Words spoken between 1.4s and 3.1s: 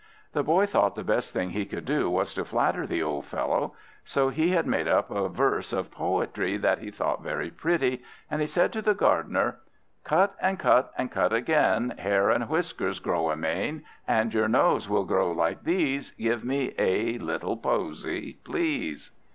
he could do was to flatter the